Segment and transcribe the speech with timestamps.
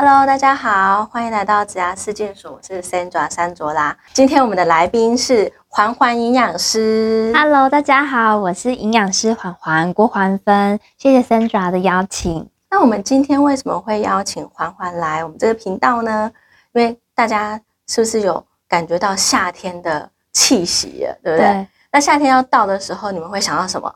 [0.00, 3.96] Hello，大家好，欢迎来到子牙四件所，我是 Sandra 山卓拉。
[4.12, 7.32] 今天我们的来宾是环环营养师。
[7.34, 12.48] Hello，大家好，我是营养师环环郭环芬，谢谢 Sandra 的邀请。
[12.70, 16.30] 那我们今天为什么会邀请环环来我们这个频道呢？
[16.74, 21.66] 因为大家是不是有感觉到夏天的气息了，对不对？
[21.90, 23.92] 那夏天要到的时候，你们会想到什么？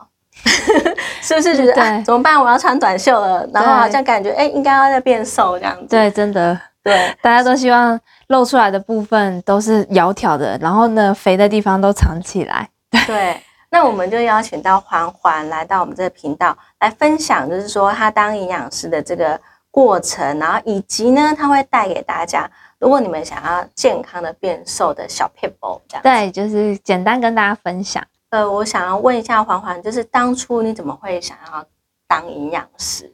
[1.21, 2.39] 是不是觉得、啊、怎么办？
[2.39, 5.87] 我要穿短袖了，然后好像感觉哎、欸，应该要再变瘦这样子。
[5.87, 12.67] 对，真的，对，大家都希望露出来的部分都是窈窕的，然后呢，肥的地方都藏起来。
[13.07, 19.39] 对，那我们就邀请到环环来到我们这个频道来分享，就是说他当营养师的这个
[19.71, 26.03] 过程，然后以及呢，他会带给大家，如果你们想要健康的变瘦的小 people 这样。
[26.03, 28.03] 对，就是简单跟大家分享。
[28.33, 31.63] 呃，我想要问一下环环，就是当初你怎么会想要
[32.07, 33.07] 当营养师？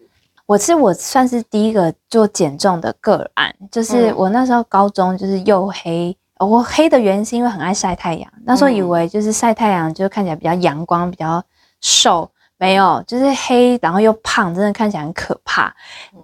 [0.45, 11.43] 我是我算是第一个做减重的个案，就是我那时候高中就是又黑，哦、我黑的原因是因为很爱晒太阳，那时候以为就是晒太阳就看起来比较阳光，比较
[11.81, 15.75] 瘦，没有，就是黑然后又胖，真的看起来很可怕。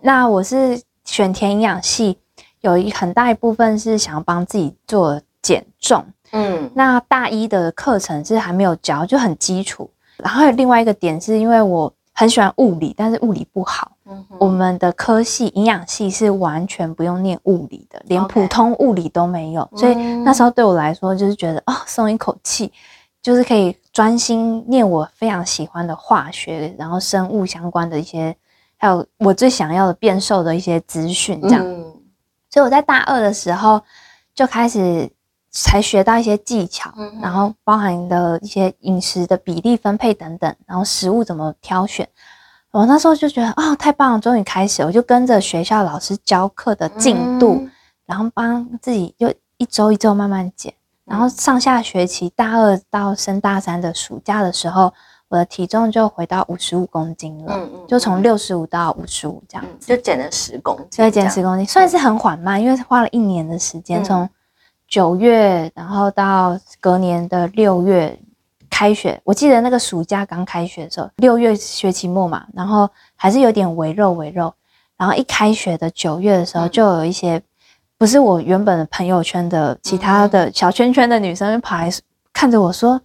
[0.04, 2.18] 那我是选填营养系，
[2.62, 6.06] 有一很大一部分是想要帮自己做减重。
[6.32, 9.90] 嗯，那大一的课程是还没有教，就很基础。
[10.18, 13.92] 然后另外一个点是因为我很喜欢物理，但是物理不好。
[14.06, 19.68] 嗯，我们的科系营养系是完全不用念物理的，连普通物理都没有。
[19.76, 22.72] 所以那时候对我来说就是觉得哦，松一口气，
[23.22, 28.36] 就是可以专心念我非常喜欢的化学，然后生物相关的一些，
[28.78, 31.62] 还有我最想要的变瘦的一些资讯这样。
[31.66, 31.84] 嗯、
[32.52, 33.82] 所以我在大二的时候
[34.36, 35.10] 就开始
[35.56, 42.08] 才学到一些技巧，嗯、然后包含的一些饮食的比例分配等等，然后食物怎么挑选。
[42.72, 47.72] 我那时候就觉得哦，太棒了，终于开始，我就跟着学校老师教课的进度，嗯、
[48.06, 50.74] 然后帮自己就一周一周慢慢减。
[51.06, 54.92] 然后上下学期大二到升大三的暑假的时候，
[55.30, 59.66] 我的体重就回到五十五公斤了，嗯嗯、就从六十五到五十五这样。
[59.80, 64.28] 子，就减了十公斤，对，减十公斤，算是很缓慢，因为花了一年的時間，從
[64.88, 68.18] 九月然后到隔年的六月
[68.70, 74.54] 开学，我记得那个暑假刚开学的时候，六月学期末嘛，然后还是有点微肉微肉，
[74.98, 77.42] 然后一开学的九月的时候就有一些。
[77.98, 81.90] 不是我原本的朋友圈的其他的小圈圈的女生跑来
[82.34, 83.05] 看着我說：“誒、欸，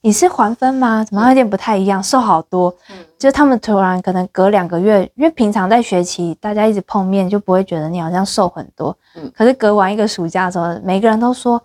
[0.00, 1.04] 你是環芬嗎？
[1.04, 8.96] 怎么有点不太一样，瘦好多。”嗯，就他们突然可能隔两个月，因为平常在学期大家一直碰面，就不会觉得你好像瘦很多。
[9.16, 11.60] 嗯，可是隔完一个暑假之後，每个人都说：“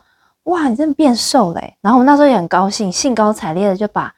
[0.46, 4.12] 哇，你真的变瘦了。”然后我那时候也很高兴，兴高采烈的就把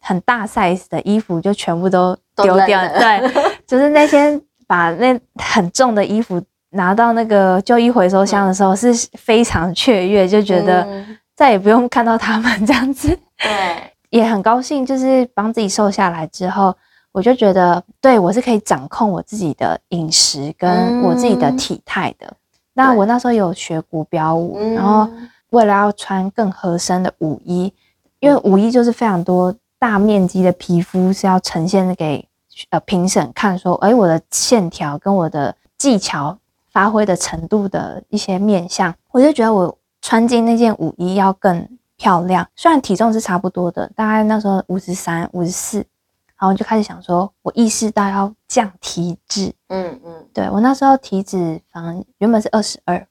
[0.00, 2.80] 很大 size 的衣服就全部都丢掉。
[2.88, 3.32] 对，
[3.66, 6.40] 就是那天把那很重的衣服。
[6.74, 10.88] 拿到那个旧衣回收箱的时候是非常雀跃，就觉得
[11.34, 14.84] 再也不用看到他们 这样子，对，也很高兴。
[14.84, 16.74] 就是帮自己瘦下来之后，
[17.12, 22.32] 我就觉得，对我是可以掌控我自己的饮食跟我自己的体态的。
[22.74, 25.08] 那我那时候有学古标舞，然后
[25.50, 27.72] 为了要穿更合身的舞衣，
[28.20, 32.26] 因为舞衣就是非常多大面积的皮肤是要呈现给
[32.70, 36.38] 呃评审看，說，誒，我的线条跟我的技巧。
[36.72, 42.46] 发挥的程度的一些面向，我就觉得我穿进那件舞衣要更漂亮。
[42.56, 49.52] 虽然体重是差不多的，大概那时候五十三、五十四，然后就开始想说，我意识到要降体脂。
[49.68, 53.06] 嗯嗯，对我那时候体脂肪原本是二十二，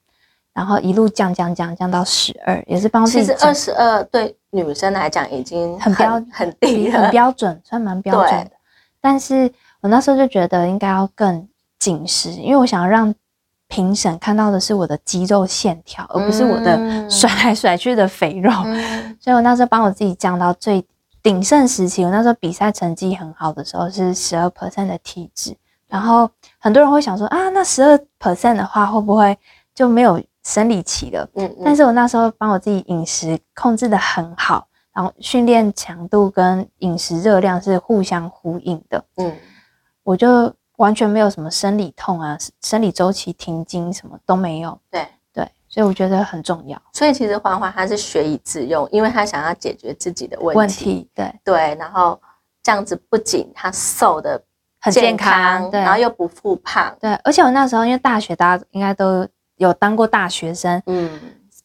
[0.54, 3.20] 然后一路降降降降到十二，也是帮自己。
[3.20, 8.52] 其实二十二对女生来讲已经很标很低了，很标准，算蛮标准的。
[9.00, 11.48] 但是我那时候就觉得应该要更
[11.80, 13.16] 紧实，因为我想要讓。
[13.72, 18.52] 評審看到的是我的肌肉线条，而不是我的甩来甩去的肥肉。
[18.66, 20.86] 嗯、所以我那时候帮我自己降到最
[21.24, 22.04] 鼎盛时期。
[22.04, 25.56] 我那时候比赛成绩很好的时候是十二 percent 的体脂。
[25.88, 29.38] 然后很多人会想说啊，那十二 percent 的话会不会
[29.74, 31.26] 就没有生理期了？
[31.36, 39.02] 嗯，嗯，但是我那时候帮我自己饮食控制的很好，然后训练强度跟饮食热量是互相呼应的。
[39.16, 39.34] 嗯，
[40.04, 40.54] 我就。
[40.82, 44.78] 完全没有什么生理痛啊，生理周期停经什么都没有。
[44.90, 46.82] 对对，所以我觉得很重要。
[46.92, 50.60] 所以其实环环他是学以致用，因为他想要解决自己的問題。
[50.60, 52.20] 問題對對，然后
[52.64, 54.42] 这样子不仅他瘦的
[54.80, 56.96] 很健康，对，然后又不复胖。
[57.00, 61.20] 对，而且我那时候因为大学大家应该都有当过大学生，嗯，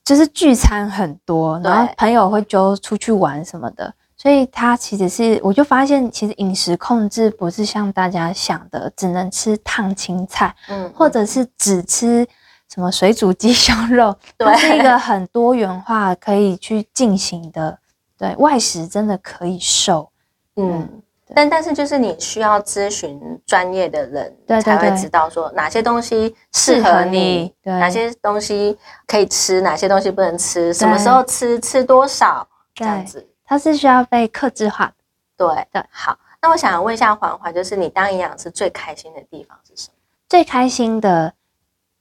[0.05, 3.93] 就是聚餐很多，然后朋友会揪出去玩什么的。
[4.17, 12.27] 所以它其实是，我就发现其实饮食控制不是像大家想的，只能吃烫青菜，嗯，或者是只吃
[12.73, 17.79] 什么水煮鸡胸肉， 对是一个很多元化可以去进行的。
[18.19, 20.11] 对外食真的可以瘦，
[20.57, 20.89] 嗯，
[21.35, 28.75] 但但是就是你需要咨询专业的人，对才会知道说哪些东西适合你，对哪些东西
[29.07, 34.93] 可以吃，哪些东西不能吃，什么时候吃，吃多少，这样子，它是需要被克制化的。
[35.37, 39.95] 对对，好，那我想问一下环环，就是你当营养师最开心的地方是什么？
[40.29, 41.33] 最开心的，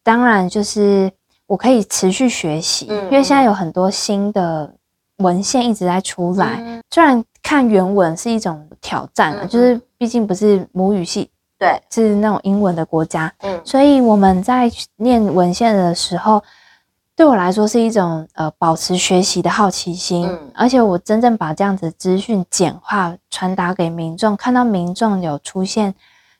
[0.03, 1.11] 当然就是
[1.45, 4.73] 我可以持续学习，因为现在有很多新的。
[5.19, 6.61] 文献一直在出来，
[6.91, 16.43] 虽然看原文是一种挑战啊，就是毕竟不是母语系，对，是那种英文的国家，嗯，所以我们在念文献的时候，
[17.15, 25.93] 对我来说是一种呃保持学习的好奇心，嗯，而且我真正把这样子资讯简化传达给民众，看到民众有出现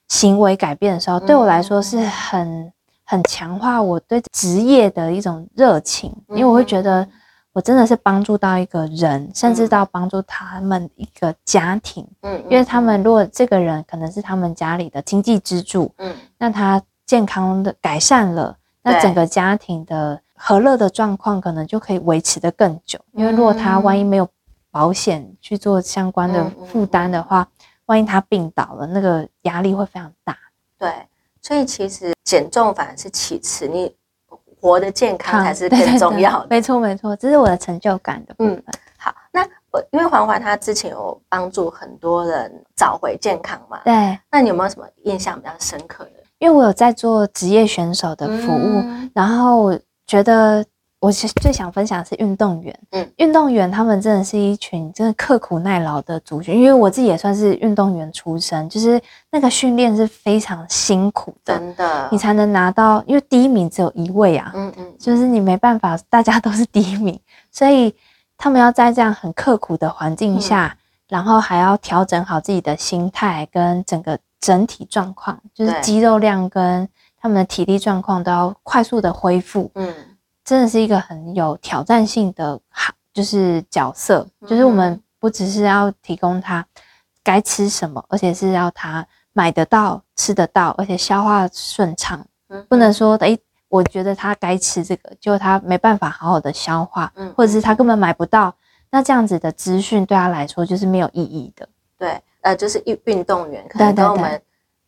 [0.07, 2.72] 行为改变的时候，对我来说是很
[3.06, 7.07] 很强化我对职业的一种热情，因为我会觉得。
[7.56, 23.00] 我真的是帮助到一个人，甚至到帮助他们一个家庭，嗯，因为他们如果这个人可能是他们家里的经济支柱，嗯，那他健康的改善了，那整个家庭的和乐的状况可能就可以维持的更久。
[23.14, 24.28] 因为如果他万一没有
[24.70, 27.48] 保险去做相关的负担的话，
[27.88, 30.38] 万一他病倒了，那个压力会非常大。
[30.78, 30.92] 对，
[31.42, 33.96] 所以其实减重反而是其次，你。
[34.62, 38.64] 活得健康才是更重要的，没错没错，这是我的成就感的部分。
[38.98, 44.18] 好，那我因为环环他之前有帮助很多人找回健康嘛，对。
[44.32, 46.14] 那你有没有什么印象比较深刻的？
[46.40, 48.84] 因为我有在做职业选手的服务，
[49.14, 50.66] 然后我觉得。
[51.02, 59.00] 我其实最想分享的是运动员，嗯，运动员他们真的是一群真的刻苦耐劳的族群，因为我自己也算是运动员出身，就是
[59.30, 67.19] 那个训练是非常辛苦的，真的，你才能拿到，因为第一名只有一位啊，嗯嗯，就是你没办法，大家都是第一名，
[67.51, 67.94] 所以
[68.36, 70.75] 他们要在这样很刻苦的环境下，
[71.08, 76.90] 然后还要调整好自己的心态跟整个整体状况，就是肌肉量跟
[77.25, 79.92] 他们的体力状况都要快速的恢复，嗯。
[80.44, 82.60] 真的是一个很有挑战性的，
[83.12, 86.63] 就是角色，就是我们不只是要提供他
[87.24, 92.24] 该吃什么，而且是要他买得到、吃得到，而且消化顺畅。
[92.69, 93.36] 不能说诶，
[93.69, 98.54] 我觉得他该吃这个，就他没办法好好的消化，或者是他根本买不到，
[98.92, 101.68] 那这样子的资讯对他来说就是没有意义的。
[101.98, 104.39] 对，呃，就是运运动员可能跟我们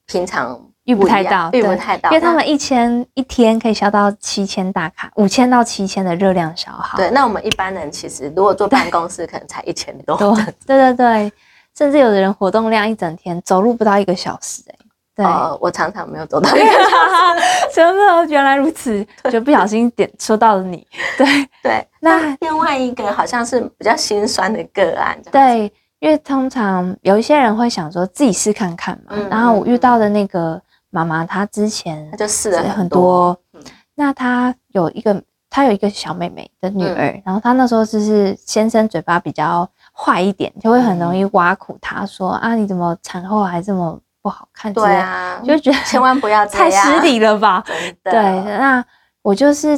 [0.05, 0.63] 平常。
[0.87, 6.97] 遇不太到，遇不太到，因为他们一千一天可以消到七千大卡，五千到七千的热量消耗。
[6.97, 10.15] 对，那我们一般人其实如果坐办公室，可能才一千多。
[10.65, 11.31] 对对对，
[11.77, 14.75] 甚至有的人活动量一整天走路不到一个小时，哎，
[15.13, 15.25] 对，
[15.59, 20.87] 我常常没有走到一个小时，真的原来如此，就不小心点说到了你。
[21.17, 21.27] 对
[21.61, 25.69] 对，那另外一个好像是比较心酸的个案，对，
[25.99, 30.61] 因为通常有一些人会想说自己试看看嘛，然后我遇到的那个。
[30.89, 33.37] 妈妈她之前她就试了很多，
[33.95, 44.73] 那她有一个她有一个小妹妹的女儿，然后她那时候就是先生嘴巴比较坏一点，就会很容易挖苦她说啊你怎么产后还这么不好看？
[44.73, 47.63] 对啊，就觉得千万不要太失礼了吧？
[48.03, 48.13] 对，
[48.57, 48.83] 那
[49.21, 49.77] 我就是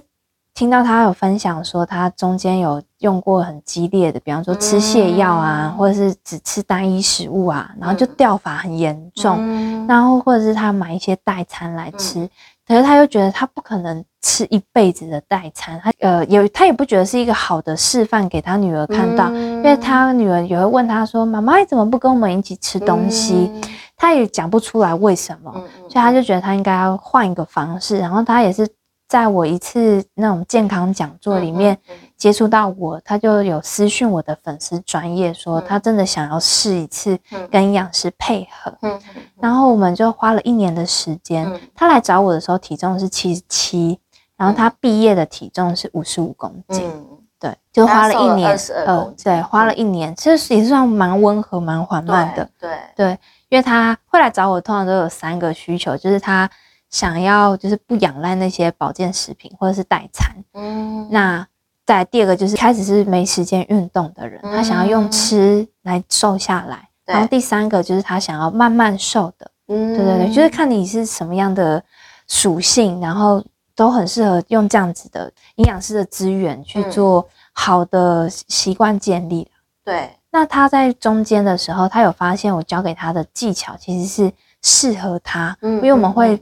[0.59, 9.87] 听到他有分享说他中间有用过很激烈的，比方说吃泻药啊，或者是只吃单一食物啊，然后就掉发很严重。
[9.87, 12.30] 然后或者是他买一些代餐来吃，
[12.68, 23.49] 可是他又觉得他不可能吃一辈子的代餐，他呃有他也不觉得是一个好的示范给他女儿看到，因为他女儿也会问他说：“妈妈你怎么不跟我们一起吃东西？”
[23.95, 25.54] 他也讲不出来为什么，
[25.87, 27.97] 所以他就觉得他应该要换一个方式。
[27.97, 28.68] 然后他也是
[29.09, 31.78] 在我一次那种健康讲座里面。
[32.16, 37.18] 接触到我，他就有私讯我的粉丝专业说，他真的想要试一次
[37.49, 38.78] 跟营养师配合。
[38.81, 38.99] 嗯，
[39.39, 41.49] 然后我们就花了一年的时间。
[41.73, 43.97] 他来找我的时候体重是七十七，
[44.35, 46.92] 然后他毕业的体重是五十五公斤。
[46.94, 47.07] 嗯，
[47.39, 48.57] 对，就花了一年。
[48.85, 52.49] 呃，对，花了一年，其实也算蛮温和、蛮缓慢的。
[52.59, 53.11] 对对，
[53.47, 56.49] 因为他会来找我，通常都有三个需求，就是他
[56.90, 60.36] 想要就是不仰赖那些保健食品或者是代餐。
[60.54, 61.48] 嗯，那。
[61.86, 66.88] 再第二个就是开始是没时间运动的人，他想要用吃来瘦下来。
[67.04, 69.50] 然后第三个就是他想要慢慢瘦的。
[69.69, 71.84] 嗯，对对对，就是看你是什么样的
[72.28, 73.44] 属性，然后
[73.76, 79.50] 都很适合用这样子的营养师的资源去做好的习惯建立。
[79.84, 84.31] 对那他在中间的时候，他有发现我教给他的技巧其实是
[84.62, 86.40] 适合他，嗯，因为我们会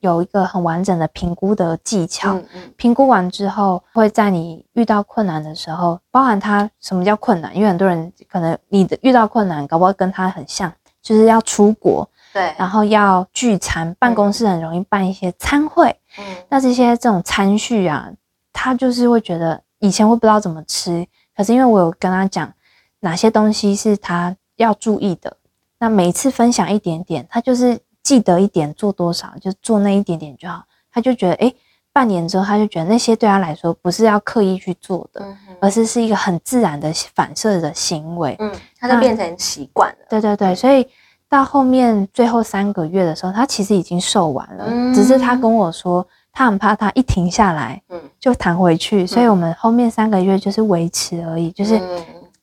[0.00, 10.72] 有一个很完整的评估的技巧，嗯嗯，评估完之后，会在你遇到困难的时候，包含他什么叫困难，因为很多人可能你的遇到困难，搞不好跟他很像，
[11.02, 18.10] 就是要出国，对，然后要聚餐，办公室很容易办一些餐会，嗯，那这些这种餐序啊，
[18.52, 22.52] 他就是会觉得以前会不知道怎么吃，可是因为我有跟他讲。
[23.00, 25.36] 哪些东西是他要注意的？
[25.78, 30.62] 那每次分享一点点，他就是记得一点，做多少就做那一点点就好。
[30.92, 31.52] 他就觉得，哎，
[31.92, 35.26] 半年之后，他就觉得那些对他来说不是要刻意去做的，
[35.60, 38.36] 而是是一个很自然的反射的行为。
[38.38, 39.96] 嗯，他就变成习惯了。
[40.08, 40.86] 对对对，所以
[41.28, 49.04] 到后面最后三个月的时候，他其实已经瘦完了，只是他跟我说，他很怕他一停下来，嗯，就弹回去。
[49.04, 51.80] 所以我们后面三个月就是维持而已，就是。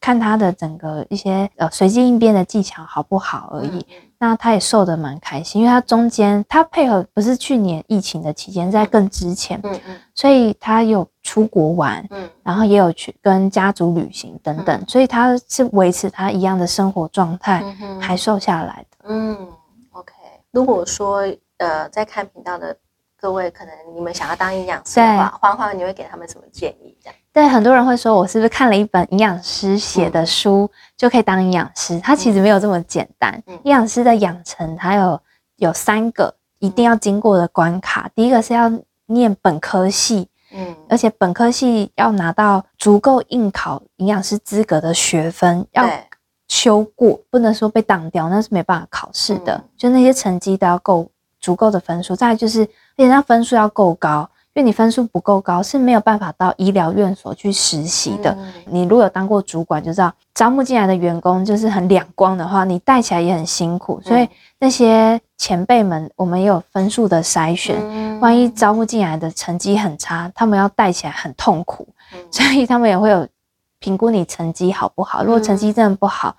[0.04, 3.88] 看他的整个一些呃随机应变的技巧好不好而已。
[4.18, 17.64] 那他也瘦的蛮开心，因为他中间他配合不是去年疫情的期间，在更之前，嗯嗯，所以他有出国玩，嗯，然后也有去跟家族旅行等等，所以他是维持他一样的生活状态，
[18.02, 18.98] 还瘦下来的。
[19.06, 19.38] 嗯
[19.92, 20.12] ，OK。
[20.52, 21.24] 如果说
[21.58, 22.76] 呃在看频道的
[23.18, 26.98] 各位，可能你们想要当营养师的话，欢欢你会给他们什么建议？
[27.02, 27.16] 这样？
[27.34, 32.00] 对很多人会说，我是不是看了一本营养师写的书就可以当营养师？
[32.00, 33.42] 它其实没有这么简单。
[33.63, 35.20] 营养师的养成，它有
[35.56, 38.08] 有三个一定要经过的关卡。
[38.13, 38.72] 第一个是要
[39.08, 45.90] 念本科系，嗯，而且本科系要拿到足够应考营养师资格的学分，要
[46.48, 49.60] 修过，不能说被挡掉，那是没办法考试的。
[49.75, 51.10] 就那些成绩都要够
[51.40, 52.16] 足够的分数。
[52.16, 54.30] 再就是，而且那分数要够高。
[54.56, 58.38] 因为你分数不够高，是没有办法到医疗院所去实习的。
[58.68, 64.00] 你如果有当过主管，就知道招募进来的员工就是很两光的话，你带起来也很辛苦。
[64.04, 64.30] 所以
[64.60, 67.76] 那些前辈们，我们也有分数的筛选。
[68.20, 71.88] 万一招募进来的成绩很差，他们要带起来很痛苦。
[72.30, 73.28] 所以他们也会有
[73.80, 75.24] 评估你成绩好不好。
[75.24, 76.36] 如果成绩真的不好，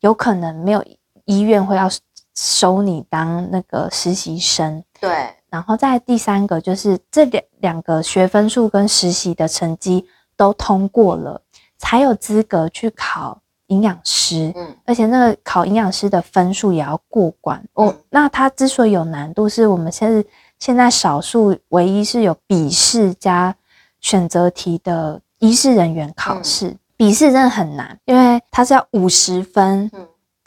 [0.00, 0.82] 有可能没有
[1.26, 1.86] 医院会要
[2.34, 4.82] 收你当那个实习生。
[4.98, 5.34] 对。
[5.50, 11.40] 然后在第三个就是这两两个学分数跟实习的成绩都通过了，
[11.78, 14.52] 才有资格去考营养师。
[14.54, 17.94] 嗯，而且那个考营养师的分数也要过关哦。
[18.10, 20.24] 那它之所以有难度，是我们现在
[20.58, 23.54] 现在少数唯一是有笔试加
[24.00, 26.76] 选择题的医师人员考试。
[26.96, 29.90] 笔试真的很难，因为它是要五十分。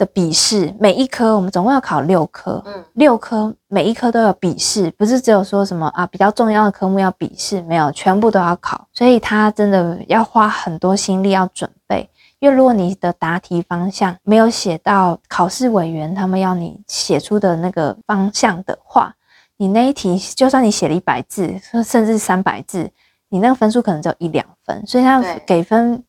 [0.02, 0.06] 嗯。
[0.06, 12.10] 的笔试每一科，我们总共要考六科，嗯，六科每一科都有笔试，不是只有说什么啊比较重要的科目要笔试，没有，全部都要考，所以他真的要花很多心力要准备。
[12.40, 19.14] 因为如果你的答题方向没有写到考试委员他们要你写出的那个方向的话，
[19.58, 21.54] 你那一题就算你写了一百字，
[21.86, 22.90] 甚至三百字，
[23.30, 26.04] 你那个分数可能只有一两分，所以他给分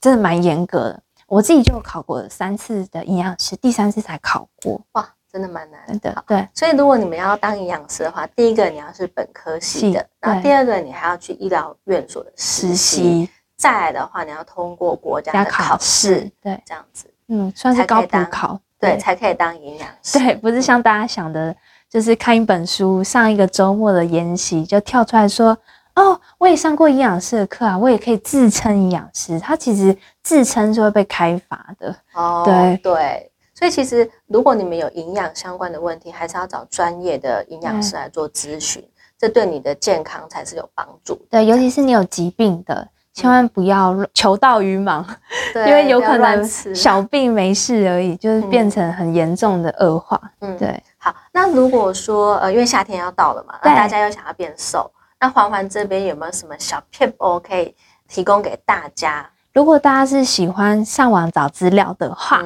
[0.00, 1.00] 真的蛮严格的。
[1.26, 4.80] 我自己就考过三次的营养师，第三次才考过。
[4.92, 6.24] 哇，真的蛮难的。
[6.26, 20.18] 对，所以如果你们要当营养师的话，第一个你要是本科系的，然后第二个你还要去医疗院所的实习，再来的话你要通过国家的考试，对，这样子，嗯，算是高补考，对，才可以当营养师。
[20.18, 21.54] 对，不是像大家想的，
[21.90, 25.58] 就是看一本书，上一个周末的研习就跳出来说。
[25.96, 29.40] 哦，我也上过营养师的课啊，我也可以自称营养师。
[29.40, 31.94] 他其实自称是会被开罚的。
[32.12, 38.86] 哦，对对，所以其实如果你们有营养相关的问题，还是要找专业的营养师来做咨询，
[39.18, 41.18] 这对你的健康才是有帮助。
[41.30, 45.02] 对，尤其是你有疾病的，千万不要求道于盲，
[45.66, 50.20] 因为有可能小病没事而已，就是变成很严重的恶化。
[50.40, 50.78] 嗯，对。
[50.98, 54.90] 好，那如果说呃，因为夏天要到了嘛，那大家又想要变瘦。
[55.18, 57.74] 那环环这边有没有什么小 tip 可以
[58.06, 59.28] 提供给大家？
[59.54, 62.44] 如果大家是喜欢上网找资料的话，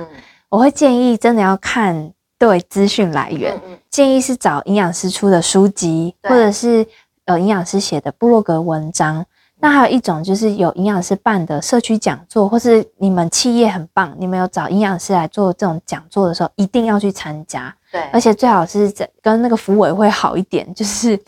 [0.49, 3.61] 我会建议真的要看对资讯来源，
[3.91, 6.87] 建议是找营养师出的书籍，或者是
[7.25, 9.27] 呃营养师写的部落格文章。
[9.62, 17.75] 那还有一种就是有营养师办的社区讲座，或是你们企业很棒，你们有找营养师来做这种讲座的时候，一定要去参加。
[17.91, 21.21] 对，而且最好是在跟那个服委会好一点，就是。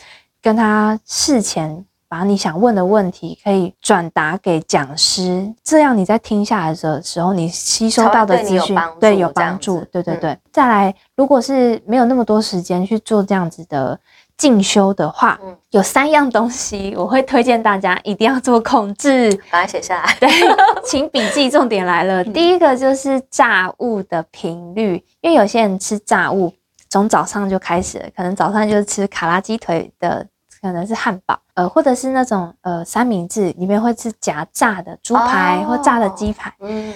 [0.42, 9.82] 跟他事前把你想问的问题可以转达给讲师，这样你在听下来的时候，你吸收到的资讯对有帮助。
[9.90, 13.98] 对对对，再来，如果是没有那么多时间去做这样子的
[14.36, 20.14] 进修的话，有三样东西我会推荐大家一定要做控制，把它写下来。
[20.20, 20.28] 对，
[20.84, 22.22] 请笔记，重点来了。
[22.24, 26.52] 第一个就是炸物的频率，因为有些人吃炸物
[26.90, 30.26] 从早上就开始了，可能早上就是吃卡拉鸡腿的，
[30.62, 36.94] 可能是汉堡，呃，或者是那种呃三明治里面会吃夹炸的猪排或炸的鸡排，嗯。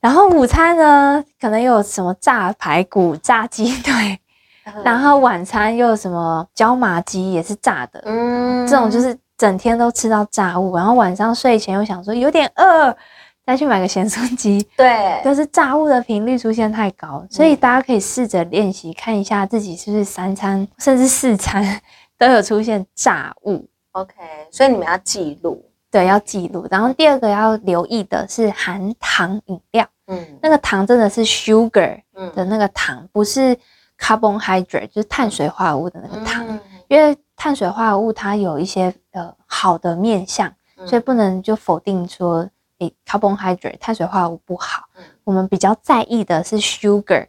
[0.00, 4.20] 然后午餐呢，可能有什么炸排骨、炸鸡腿，
[4.84, 8.02] 然后晚餐又有什么椒麻鸡，也是炸的。
[8.04, 12.96] 嗯，这种就是整天都吃到炸物，然后晚上睡前又想说有点饿，
[13.44, 14.64] 再去买个咸酥鸡。
[14.76, 21.80] 对，就是炸物的频率出现太高，所以大家可以试着练习看一下自己是不是三餐甚至四餐
[22.18, 23.68] 都有出现炸物。
[23.92, 24.14] OK，
[24.50, 26.66] 所以你们要记录，对，要记录。
[26.70, 29.88] 然后第二个要留意的是含糖饮料。
[30.08, 32.00] 嗯，那个糖真的是 sugar
[32.34, 33.58] 的那个糖，不是
[33.98, 36.46] carbohydrate，就是碳水化合物的那个糖。
[36.88, 40.52] 因为碳水化合物它有一些呃好的面相，
[40.86, 44.84] 所以不能就否定说诶 carbohydrate 碳水化合物不好。
[45.24, 47.26] 我们比较在意的是 sugar，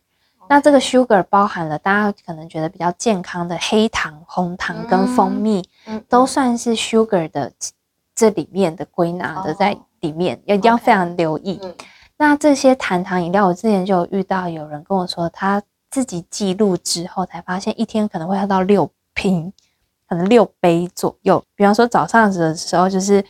[0.49, 5.67] 那这个 sugar 包含了大家可能觉得比较健康的黑糖、红糖跟蜂蜜，
[6.07, 7.51] 都算是 sugar 的
[8.15, 11.59] 这里面的归纳的在里面，要要非常留意。
[12.17, 15.61] 那这些含糖饮料，我之前就有遇到有人跟我说，他
[15.91, 19.53] 自己记录之后才发现，一天可能会喝到六瓶，
[20.07, 21.43] 可能六杯左右。
[21.55, 23.23] 比方说早上的时候，就是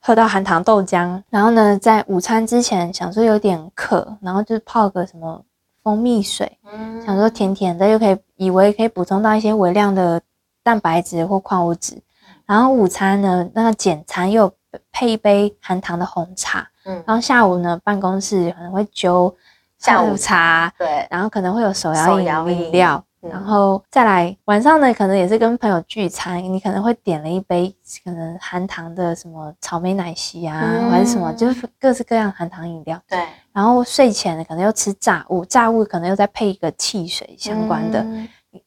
[0.00, 5.42] 喝到含糖豆浆，然后呢，在午餐之前想说有点渴，然后就泡个什么
[5.86, 10.20] 蜂蜜水，嗯想说甜甜的，又可以以为可以补充到一些微量的
[10.64, 11.96] 蛋白质或矿物质。
[12.44, 14.52] 然后午餐呢，那个简餐又
[14.90, 16.66] 配一杯含糖的红茶。
[16.86, 19.32] 嗯然后下午呢，办公室可能会揪
[19.78, 33.00] 下午茶，对，然后可能会有手摇饮料，然后再来晚上呢，可能也是跟朋友聚餐，你可能会点了一杯可能含糖的什么草莓奶昔啊，还是什么，就是各式各样含糖饮料。
[33.08, 33.18] 对，
[33.52, 38.04] 然后睡前呢可能又吃炸物，炸物可能又再配一个汽水相关的，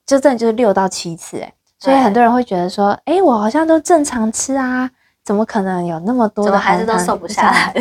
[0.05, 4.89] 就真的就是六到七次哎，所以很多人会觉得说，哎，我好像都正常吃啊。
[5.21, 7.73] 怎么可能有那么多的孩子都瘦不下来？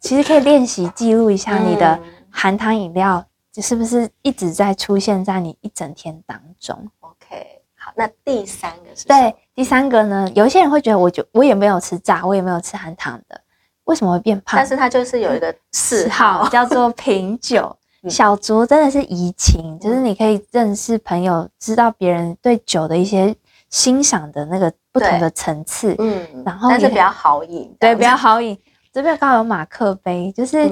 [0.00, 1.96] 其实可以练习记录一下你的
[2.30, 3.24] 含糖饮料
[3.62, 6.76] 是不是一直在出现在你一整天当中。
[7.00, 9.06] OK，好，那第三个是？
[9.06, 10.30] 对，第三个呢？
[10.34, 13.40] 有一些人会觉得，我就我也没有吃炸，我也没有吃含糖的，
[13.84, 14.56] 为什么会变胖？
[14.58, 17.76] 但是他就是有一个嗜好，叫做品酒。
[18.08, 23.34] 小酌真的是怡情，就是你可以认识朋友，知道别人对酒的一些。
[23.68, 28.56] 欣赏的那个不同的层次，嗯，然后但是比较好饮，对，比较好饮。
[28.92, 30.70] 这边刚好有马克杯，就是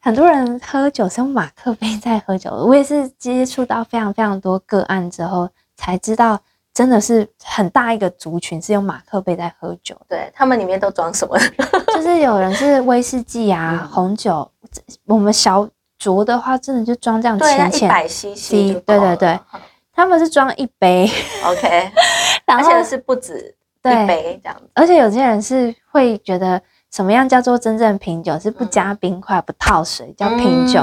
[0.00, 2.50] 很多人喝酒是用马克杯在喝酒。
[2.50, 6.40] 我也是接触到非常非常多个案之后，才知道
[6.72, 9.94] 真的是很大一个族群是用马克杯在喝酒。
[10.08, 11.38] 对他们里面都装什么？
[11.94, 14.50] 就是有人是威士忌啊、红酒，
[15.06, 15.68] 我们小
[16.00, 18.50] 酌的话，真的就装这样浅浅，一百 CC，
[18.86, 19.38] 对对对。
[19.92, 21.06] 他们是装一杯，
[21.44, 21.92] OK，
[22.46, 24.70] 而且是不止一杯这样子。
[24.72, 30.80] 而且有些人是会觉得什么样叫做真正品酒，是不加冰块、不套水叫品酒。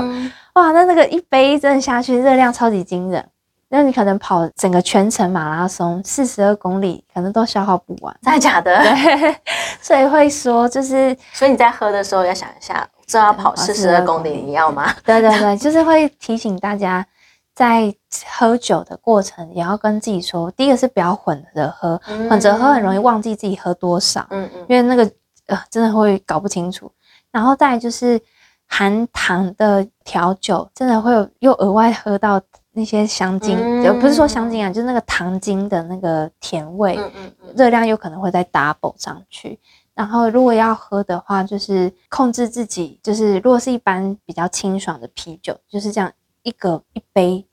[0.54, 3.24] 哇，那那个一杯真的下去，热量超级惊人。
[3.70, 8.16] 那你可能跑整个全程马拉松四十二公里，可能都消耗不完。
[8.22, 8.82] 真的假的？
[8.82, 9.36] 对，
[9.82, 14.94] 所以会说就是，所以你在喝的时候要想一下，这要跑四十二公里你要吗？
[15.04, 17.06] 对对对，就是会提醒大家。
[17.54, 17.92] 在
[18.38, 25.12] 喝酒的过程，也要跟自己说，第一个是不要混着喝，混着喝很容易忘记自己喝多少，嗯嗯，因为那个
[25.48, 26.92] 呃真的会搞不清楚。
[27.32, 28.22] 然后再就是
[28.68, 39.60] 含糖的调酒，真的会有又额外喝到那些香精，就不是说香精啊，就是那个糖精的那个甜味，嗯嗯，热量有可能会再 double 上去。
[39.94, 46.12] 然后如果要喝的话，就是控制自己，就是如果是一般比较清爽的啤酒，就是这样。
[46.44, 47.46] 一个一杯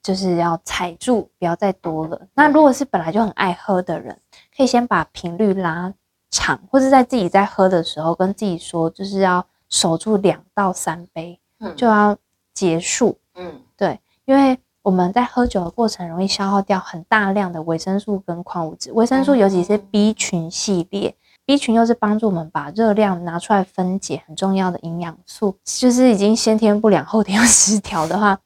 [0.00, 2.20] 就是要踩住，不要再多了。
[2.34, 4.16] 那如果是本来就很爱喝的人，
[4.56, 5.92] 可以先把频率拉
[6.30, 11.38] 长，或者在自己在喝的时候跟自己说，就是要守住两到三杯，
[11.76, 12.16] 就要
[12.54, 13.18] 结束。
[13.34, 21.14] 嗯，对，因为我们在喝酒的过程容易消耗掉很大量的维生素跟矿物质，维生素尤其是 B 群系列。
[21.46, 28.38] B 群又是帮助我们把热量拿出来分解很重要的营养素，就是已经先天不良后天又失调的话，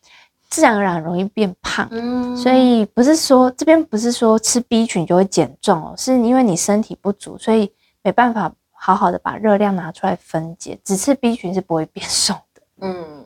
[0.53, 1.88] 自然而然容易变胖。
[1.91, 12.62] 嗯，所以不是说这边不是说吃 B 群就会减重哦，是因为你身体不足，所以没办法好好的把热量拿出来分解，只吃 B 群是不会变瘦的。
[12.83, 13.25] 嗯，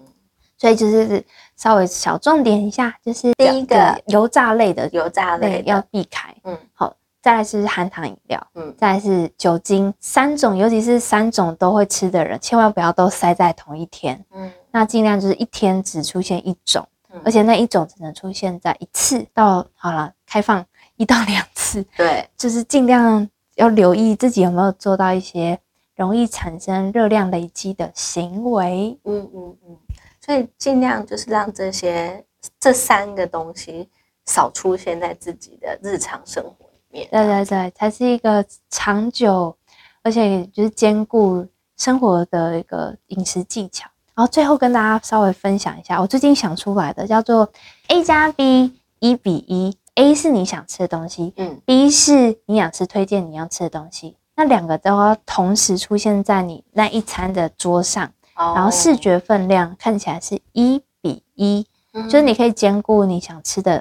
[0.56, 1.20] 所以就是
[1.56, 6.32] 稍微小重点一下，就是第一个油炸类的油炸类要避开。
[6.44, 14.24] 嗯，好，再来是含糖饮料，嗯，再来是酒精，三种，尤其是三种都会吃的人，千万不要都塞在同一天。
[14.32, 16.86] 嗯，那尽量就是一天只出现一种，
[17.24, 20.64] 而且那一种只能出现在一次到好了开放
[20.96, 21.84] 一到两次。
[21.96, 25.58] 对， 就是尽量要留意自己有没有做到一些
[25.94, 28.98] 容易产生热量累积的行为。
[29.04, 29.76] 嗯嗯嗯。
[30.20, 32.24] 所以尽量就是让这些
[32.58, 33.88] 这三个东西
[34.26, 37.08] 少出现在自己的日常生活里面。
[37.10, 39.56] 对对对，才是一个长久，
[40.02, 43.88] 而且就是兼顾生活的一个饮食技巧。
[44.16, 47.48] 然后最后跟大家稍微分享一下，我最近想出来的叫做
[47.88, 58.10] A 加 B 一比一，A 是你想吃的东西，嗯，B 是营养师推荐你要吃的东西，那两个都要同时出现在你那一餐的桌上。
[58.38, 61.66] 然后视觉分量看起来是一比一，
[62.04, 63.72] 就是你可以兼顾你想吃的，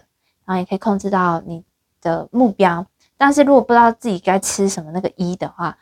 [0.46, 1.62] 然后也可以控制到你
[2.02, 2.86] 的目标。
[3.18, 5.78] 但是如果不知道自己该吃什么那个一的话，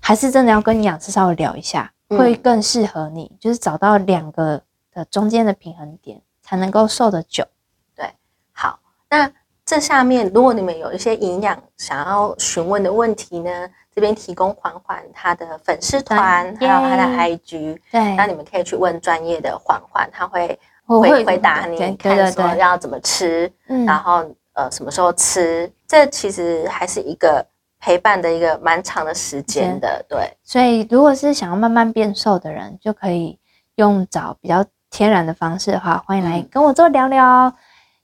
[0.00, 4.62] 还是真的要跟营养师稍微聊一下，会更适合你，就是找到两个
[4.92, 7.44] 的中间的平衡点，才能够瘦得久。
[7.94, 8.12] 对，
[8.52, 8.78] 好，
[9.10, 9.30] 那
[9.64, 13.68] 这下面如果你们有一些营养想要询问的问题呢？
[13.94, 23.48] 这边提供缓缓他的粉丝团，还有他的 IG，对，那你们可以去问专业的缓缓，他会会回答你，看说要怎么吃，
[23.86, 27.46] 然后呃什么时候吃，这其实还是一个
[27.84, 30.34] 陪伴的一个蛮长的时间的，对。
[30.42, 33.38] 所以如果是想要慢慢变瘦的人，就可以
[33.74, 37.52] 用找比较天然的方式的话，欢迎来跟我做聊聊，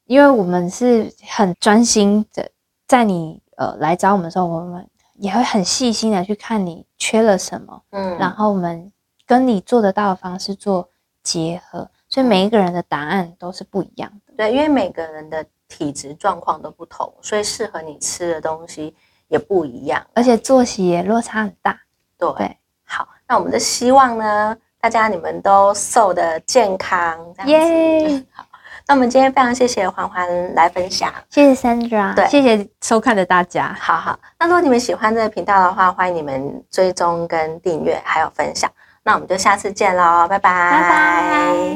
[0.04, 2.50] 因为我们是很专心的，
[2.86, 4.86] 在你呃来找我们的时候，我们。
[5.22, 8.90] 也会很细心的去看你缺了什么，嗯，然后我们
[9.26, 10.88] 跟你做得到的方式做
[11.22, 14.32] 结合，所以每一个人的答案都是不一样的。
[14.34, 18.94] 对，因为每个人的体质状况都不同，所以适合你吃的东西
[19.30, 21.74] 也不一样，而且作息也落差很大。
[22.18, 28.26] 对，好，那我们的希望呢，大家你们都瘦的健康，这样子。
[28.30, 28.44] 好。
[28.86, 33.72] 那我们今天非常谢谢环环来分享，谢谢 Sandra，对，谢谢收看的大家。
[33.78, 38.68] 好好，那如果你们喜欢这个频道的话，欢迎你们追踪跟订阅，还有分享。
[39.04, 41.60] 那我们就下次见喽，拜拜，拜拜。